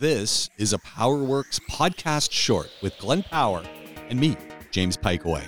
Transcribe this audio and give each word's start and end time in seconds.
This 0.00 0.48
is 0.56 0.72
a 0.72 0.78
PowerWorks 0.78 1.60
podcast 1.70 2.32
short 2.32 2.70
with 2.80 2.96
Glenn 2.96 3.22
Power 3.22 3.62
and 4.08 4.18
me, 4.18 4.34
James 4.70 4.96
Pikeway. 4.96 5.44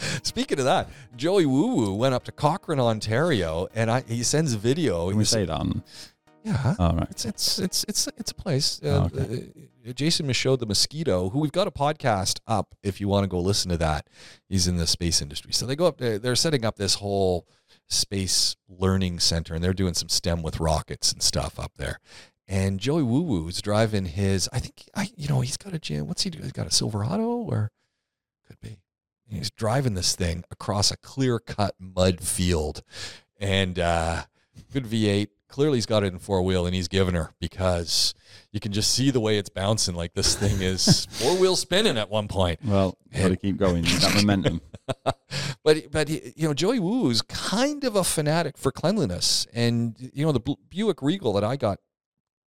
Speaking 0.24 0.58
of 0.58 0.64
that, 0.64 0.88
Joey 1.14 1.44
Woo 1.44 1.74
Woo 1.74 1.94
went 1.94 2.14
up 2.14 2.24
to 2.24 2.32
Cochrane, 2.32 2.80
Ontario, 2.80 3.68
and 3.74 3.90
I, 3.90 4.00
he 4.08 4.22
sends 4.22 4.54
a 4.54 4.58
video. 4.58 5.10
Can 5.10 5.18
we 5.18 5.26
say 5.26 5.44
that 5.44 5.52
on? 5.52 5.84
Yeah, 6.44 6.76
All 6.78 6.94
right. 6.94 7.10
it's 7.10 7.26
it's 7.26 7.58
it's 7.58 7.84
it's 7.86 8.08
it's 8.16 8.30
a 8.30 8.34
place. 8.34 8.80
Uh, 8.82 9.10
Oh, 9.12 9.18
okay. 9.20 9.50
uh, 9.86 9.92
Jason 9.92 10.26
Michaud, 10.26 10.56
the 10.56 10.64
mosquito, 10.64 11.28
who 11.28 11.40
we've 11.40 11.52
got 11.52 11.66
a 11.66 11.70
podcast 11.70 12.40
up. 12.46 12.74
If 12.82 13.02
you 13.02 13.08
want 13.08 13.24
to 13.24 13.28
go 13.28 13.38
listen 13.38 13.70
to 13.70 13.76
that, 13.76 14.06
he's 14.48 14.66
in 14.66 14.78
the 14.78 14.86
space 14.86 15.20
industry. 15.20 15.52
So 15.52 15.66
they 15.66 15.76
go 15.76 15.88
up. 15.88 15.98
They're 15.98 16.34
setting 16.36 16.64
up 16.64 16.76
this 16.76 16.94
whole 16.94 17.46
space 17.90 18.56
learning 18.66 19.18
center, 19.18 19.52
and 19.52 19.62
they're 19.62 19.74
doing 19.74 19.92
some 19.92 20.08
STEM 20.08 20.40
with 20.40 20.58
rockets 20.58 21.12
and 21.12 21.22
stuff 21.22 21.60
up 21.60 21.72
there. 21.76 21.98
And 22.50 22.80
Joey 22.80 23.02
Woo 23.02 23.20
Woo's 23.20 23.60
driving 23.60 24.06
his. 24.06 24.48
I 24.52 24.58
think 24.58 24.88
I 24.94 25.10
you 25.16 25.28
know 25.28 25.42
he's 25.42 25.58
got 25.58 25.74
a 25.74 25.78
gym. 25.78 26.08
What's 26.08 26.22
he 26.22 26.30
do? 26.30 26.40
He's 26.40 26.52
got 26.52 26.66
a 26.66 26.70
Silverado 26.70 27.22
or 27.22 27.70
could 28.46 28.60
be. 28.60 28.78
He's 29.28 29.50
driving 29.50 29.92
this 29.94 30.16
thing 30.16 30.44
across 30.50 30.90
a 30.90 30.96
clear 30.96 31.38
cut 31.38 31.74
mud 31.78 32.20
field, 32.20 32.82
and 33.38 33.78
uh, 33.78 34.22
good 34.72 34.84
V8. 34.84 35.28
Clearly, 35.48 35.76
he's 35.78 35.86
got 35.86 36.02
it 36.04 36.12
in 36.12 36.18
four 36.18 36.42
wheel, 36.42 36.64
and 36.64 36.74
he's 36.74 36.88
giving 36.88 37.14
her 37.14 37.32
because 37.38 38.14
you 38.52 38.60
can 38.60 38.72
just 38.72 38.92
see 38.92 39.10
the 39.10 39.20
way 39.20 39.36
it's 39.36 39.50
bouncing. 39.50 39.94
Like 39.94 40.14
this 40.14 40.34
thing 40.34 40.62
is 40.62 41.06
four 41.10 41.36
wheel 41.36 41.56
spinning 41.56 41.98
at 41.98 42.08
one 42.08 42.28
point. 42.28 42.60
Well, 42.64 42.96
got 43.14 43.28
to 43.28 43.36
keep 43.36 43.58
going. 43.58 43.82
That 43.82 44.14
momentum. 44.14 44.62
but 45.62 45.90
but 45.90 46.08
you 46.08 46.48
know 46.48 46.54
Joey 46.54 46.78
Woo 46.78 47.10
is 47.10 47.20
kind 47.20 47.84
of 47.84 47.96
a 47.96 48.04
fanatic 48.04 48.56
for 48.56 48.72
cleanliness, 48.72 49.46
and 49.52 49.94
you 50.14 50.24
know 50.24 50.32
the 50.32 50.56
Buick 50.70 51.02
Regal 51.02 51.34
that 51.34 51.44
I 51.44 51.56
got 51.56 51.78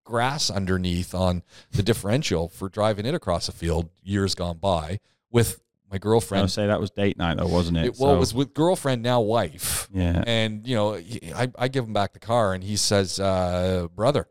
grass 0.04 0.50
underneath 0.50 1.14
on 1.14 1.44
the 1.72 1.84
differential 1.84 2.50
for 2.50 2.70
driving 2.70 3.06
it 3.06 3.14
across 3.14 3.48
a 3.48 3.52
field 3.52 3.90
years 4.04 4.36
gone 4.36 4.58
by 4.58 5.00
with 5.32 5.62
my 5.92 5.98
girlfriend. 5.98 6.44
I 6.44 6.48
say 6.48 6.68
that 6.68 6.80
was 6.80 6.92
date 6.92 7.18
night, 7.18 7.38
though, 7.38 7.48
wasn't 7.48 7.78
it? 7.78 7.86
It, 7.86 7.90
well, 8.00 8.12
So, 8.12 8.16
it 8.16 8.20
was 8.20 8.34
with 8.34 8.54
girlfriend 8.54 9.04
now 9.04 9.22
wife, 9.22 9.90
Yeah. 9.94 10.24
and 10.26 10.66
you 10.68 10.76
know 10.76 10.96
I, 10.96 11.50
I 11.58 11.68
give 11.68 11.86
him 11.86 11.94
back 11.94 12.14
the 12.14 12.20
car, 12.20 12.54
and 12.54 12.64
he 12.64 12.76
says, 12.78 13.20
uh, 13.20 13.88
"Brother." 13.96 14.28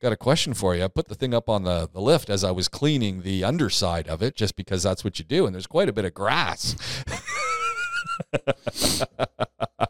Got 0.00 0.10
a 0.10 0.16
question 0.16 0.52
for 0.52 0.74
you. 0.74 0.82
I 0.82 0.88
put 0.88 1.06
the 1.06 1.14
thing 1.14 1.32
up 1.32 1.48
on 1.48 1.62
the, 1.62 1.88
the 1.92 2.00
lift 2.00 2.28
as 2.28 2.42
I 2.42 2.50
was 2.50 2.66
cleaning 2.66 3.22
the 3.22 3.44
underside 3.44 4.08
of 4.08 4.20
it, 4.20 4.34
just 4.34 4.56
because 4.56 4.82
that's 4.82 5.04
what 5.04 5.20
you 5.20 5.24
do. 5.24 5.46
And 5.46 5.54
there's 5.54 5.68
quite 5.68 5.88
a 5.88 5.92
bit 5.92 6.04
of 6.04 6.12
grass. 6.12 6.74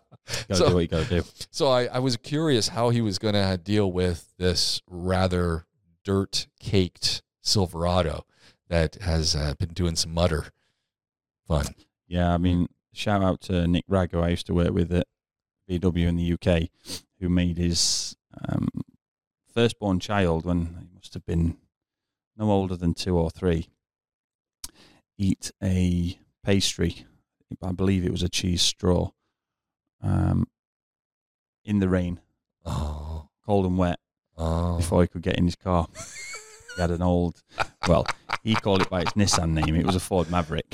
Got 0.52 0.58
to 0.58 0.64
so- 0.64 0.68
do 0.68 0.74
what 0.74 0.80
you 0.80 0.88
got 0.88 1.06
to 1.06 1.20
do. 1.20 1.28
So 1.50 1.68
I, 1.68 1.84
I 1.84 1.98
was 1.98 2.16
curious 2.16 2.68
how 2.68 2.90
he 2.90 3.00
was 3.00 3.18
going 3.18 3.34
to 3.34 3.58
deal 3.62 3.92
with 3.92 4.32
this 4.38 4.80
rather 4.88 5.66
dirt 6.04 6.46
caked 6.58 7.22
Silverado 7.42 8.24
that 8.68 8.96
has 8.96 9.36
uh, 9.36 9.54
been 9.58 9.74
doing 9.74 9.96
some 9.96 10.14
mutter 10.14 10.46
fun. 11.46 11.66
Yeah, 12.08 12.32
I 12.32 12.38
mean, 12.38 12.68
shout 12.94 13.22
out 13.22 13.40
to 13.42 13.66
Nick 13.66 13.84
Ragg, 13.88 14.12
who 14.12 14.20
I 14.20 14.28
used 14.28 14.46
to 14.46 14.54
work 14.54 14.72
with 14.72 14.92
at 14.92 15.06
VW 15.68 16.06
in 16.06 16.16
the 16.16 16.32
UK, 16.32 16.70
who 17.20 17.28
made 17.28 17.58
his 17.58 18.16
um, 18.48 18.68
firstborn 19.54 20.00
child, 20.00 20.46
when 20.46 20.76
he 20.80 20.94
must 20.94 21.12
have 21.14 21.26
been 21.26 21.58
no 22.36 22.50
older 22.50 22.76
than 22.76 22.94
two 22.94 23.18
or 23.18 23.30
three, 23.30 23.68
eat 25.18 25.52
a 25.62 26.18
pastry. 26.44 27.04
I 27.62 27.72
believe 27.72 28.04
it 28.04 28.12
was 28.12 28.22
a 28.22 28.30
cheese 28.30 28.62
straw 28.62 29.10
um, 30.02 30.41
in 31.64 31.78
the 31.80 31.88
rain, 31.88 32.20
Oh, 32.64 33.28
cold 33.44 33.66
and 33.66 33.76
wet, 33.78 33.98
oh. 34.36 34.76
before 34.76 35.02
he 35.02 35.08
could 35.08 35.22
get 35.22 35.36
in 35.36 35.44
his 35.44 35.56
car. 35.56 35.88
he 36.76 36.80
had 36.80 36.90
an 36.90 37.02
old, 37.02 37.42
well, 37.88 38.06
he 38.42 38.54
called 38.54 38.82
it 38.82 38.88
by 38.90 39.00
its 39.02 39.12
Nissan 39.12 39.50
name. 39.52 39.74
It 39.74 39.86
was 39.86 39.96
a 39.96 40.00
Ford 40.00 40.30
Maverick, 40.30 40.66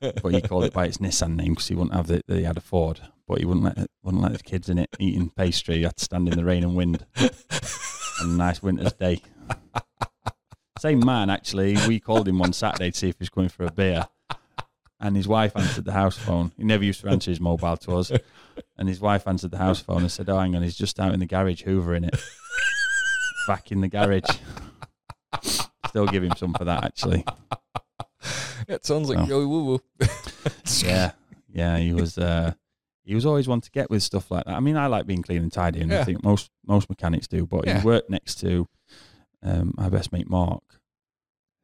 but 0.00 0.34
he 0.34 0.40
called 0.42 0.64
it 0.64 0.72
by 0.72 0.86
its 0.86 0.98
Nissan 0.98 1.36
name 1.36 1.52
because 1.52 1.68
he 1.68 1.74
wouldn't 1.74 1.94
have 1.94 2.06
the, 2.08 2.22
he 2.28 2.42
had 2.44 2.56
a 2.56 2.60
Ford, 2.62 3.00
but 3.26 3.38
he 3.38 3.44
wouldn't 3.44 3.64
let 3.64 3.88
wouldn't 4.02 4.22
let 4.22 4.32
the 4.32 4.38
kids 4.38 4.68
in 4.68 4.78
it 4.78 4.90
eating 4.98 5.30
pastry. 5.30 5.76
He 5.76 5.82
had 5.82 5.96
to 5.96 6.04
stand 6.04 6.28
in 6.28 6.36
the 6.36 6.44
rain 6.44 6.62
and 6.62 6.74
wind 6.76 7.06
on 7.18 7.30
a 8.22 8.26
nice 8.26 8.62
winter's 8.62 8.92
day. 8.92 9.22
Same 10.78 11.04
man, 11.04 11.28
actually. 11.28 11.76
We 11.86 12.00
called 12.00 12.26
him 12.28 12.38
one 12.38 12.52
Saturday 12.54 12.90
to 12.90 12.96
see 12.98 13.08
if 13.10 13.16
he 13.16 13.22
was 13.22 13.28
going 13.30 13.50
for 13.50 13.64
a 13.64 13.70
beer. 13.72 14.08
And 15.00 15.16
his 15.16 15.26
wife 15.26 15.52
answered 15.56 15.86
the 15.86 15.92
house 15.92 16.18
phone. 16.18 16.52
He 16.58 16.64
never 16.64 16.84
used 16.84 17.00
to 17.00 17.08
answer 17.08 17.30
his 17.30 17.40
mobile 17.40 17.76
to 17.78 17.96
us. 17.96 18.12
And 18.76 18.86
his 18.88 19.00
wife 19.00 19.26
answered 19.26 19.50
the 19.50 19.56
house 19.58 19.80
phone 19.80 20.02
and 20.02 20.12
said, 20.12 20.28
Oh, 20.28 20.38
hang 20.38 20.54
on, 20.54 20.62
he's 20.62 20.76
just 20.76 21.00
out 21.00 21.14
in 21.14 21.20
the 21.20 21.26
garage 21.26 21.62
hoovering 21.64 22.06
it. 22.06 22.20
Back 23.46 23.72
in 23.72 23.80
the 23.80 23.88
garage. 23.88 24.24
Still 25.88 26.06
give 26.06 26.22
him 26.22 26.32
some 26.36 26.52
for 26.54 26.64
that, 26.66 26.84
actually. 26.84 27.24
It 28.68 28.84
sounds 28.84 29.08
like 29.08 29.18
Oh. 29.18 29.26
Joey 29.26 29.46
Woo 29.46 29.64
Woo. 29.64 29.80
Yeah. 30.82 31.12
Yeah, 31.52 31.78
he 31.78 31.92
was 31.92 32.16
uh 32.18 32.52
he 33.02 33.14
was 33.14 33.24
always 33.26 33.48
one 33.48 33.60
to 33.62 33.70
get 33.70 33.90
with 33.90 34.02
stuff 34.02 34.30
like 34.30 34.44
that. 34.44 34.54
I 34.54 34.60
mean, 34.60 34.76
I 34.76 34.86
like 34.86 35.06
being 35.06 35.22
clean 35.22 35.42
and 35.42 35.52
tidy, 35.52 35.80
and 35.80 35.90
Yeah. 35.90 36.00
I 36.02 36.04
think 36.04 36.22
most 36.22 36.50
most 36.66 36.88
mechanics 36.90 37.26
do. 37.26 37.46
But 37.46 37.66
Yeah. 37.66 37.80
he 37.80 37.86
worked 37.86 38.10
next 38.10 38.36
to 38.40 38.68
um, 39.42 39.72
my 39.76 39.88
best 39.88 40.12
mate 40.12 40.28
Mark, 40.28 40.62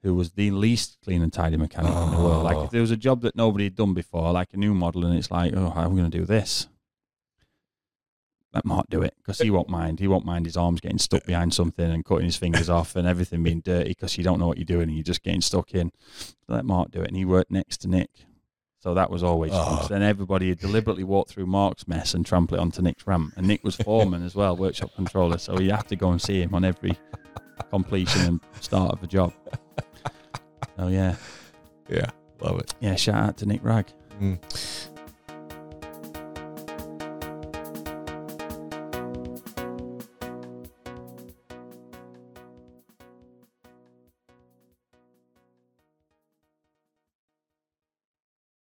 who 0.06 0.14
was 0.14 0.30
the 0.32 0.52
least 0.52 0.98
clean 1.02 1.20
and 1.20 1.32
tidy 1.32 1.56
mechanic 1.56 1.90
in 1.92 2.10
the 2.12 2.16
world. 2.18 2.44
Like 2.44 2.56
Oh. 2.56 2.62
if 2.66 2.70
there 2.70 2.80
was 2.80 2.92
a 2.92 2.96
job 2.96 3.22
that 3.22 3.34
nobody 3.34 3.64
had 3.64 3.74
done 3.74 3.92
before, 3.92 4.30
like 4.30 4.48
a 4.52 4.56
new 4.56 4.72
model, 4.72 5.04
and 5.04 5.18
it's 5.18 5.32
like, 5.32 5.52
oh, 5.56 5.70
how 5.70 5.82
are 5.82 5.88
we 5.88 5.98
going 5.98 6.08
to 6.08 6.16
do 6.18 6.24
this? 6.24 6.68
Let 8.54 8.64
Mark 8.64 8.86
do 8.88 9.02
it 9.02 9.14
because 9.18 9.40
he 9.40 9.50
won't 9.50 9.68
mind. 9.68 9.98
He 9.98 10.06
won't 10.06 10.24
mind 10.24 10.46
his 10.46 10.56
arms 10.56 10.80
getting 10.80 10.98
stuck 10.98 11.26
behind 11.26 11.52
something 11.52 11.90
and 11.90 12.04
cutting 12.04 12.24
his 12.26 12.36
fingers 12.36 12.70
off 12.70 12.94
and 12.94 13.06
everything 13.06 13.42
being 13.42 13.60
dirty 13.60 13.88
because 13.90 14.16
you 14.16 14.22
don't 14.22 14.38
know 14.38 14.46
what 14.46 14.58
you're 14.58 14.64
doing 14.64 14.84
and 14.88 14.94
you're 14.94 15.02
just 15.02 15.24
getting 15.24 15.40
stuck 15.40 15.74
in. 15.74 15.90
Let 16.46 16.64
Mark 16.64 16.92
do 16.92 17.02
it, 17.02 17.08
and 17.08 17.16
he 17.16 17.24
worked 17.24 17.50
next 17.50 17.78
to 17.78 17.88
Nick. 17.88 18.10
So 18.78 18.94
that 18.94 19.10
was 19.10 19.24
always 19.24 19.50
fun. 19.50 19.60
Oh. 19.66 19.76
'cause 19.78 19.88
Then 19.88 20.02
everybody 20.04 20.50
would 20.50 20.60
deliberately 20.60 21.02
walked 21.02 21.30
through 21.32 21.46
Mark's 21.46 21.88
mess 21.88 22.14
and 22.14 22.24
trampled 22.24 22.60
it 22.60 22.62
onto 22.62 22.80
Nick's 22.80 23.08
ramp. 23.08 23.34
And 23.36 23.48
Nick 23.48 23.64
was 23.64 23.74
foreman 23.74 24.22
as 24.22 24.36
well, 24.36 24.56
workshop 24.56 24.90
controller. 24.94 25.38
So 25.38 25.58
you 25.58 25.72
have 25.72 25.88
to 25.88 25.96
go 25.96 26.12
and 26.12 26.22
see 26.22 26.40
him 26.40 26.54
on 26.54 26.64
every 26.64 26.96
completion 27.70 28.20
and 28.22 28.40
start 28.60 28.92
of 28.92 29.02
a 29.02 29.06
job. 29.08 29.32
Oh 30.78 30.88
yeah, 30.88 31.16
Yeah, 31.88 32.10
love 32.40 32.58
it. 32.60 32.74
yeah. 32.80 32.94
Shout 32.96 33.14
out 33.16 33.36
to 33.38 33.46
Nick 33.46 33.62
Ragg. 33.64 33.86
Mm. 34.20 34.38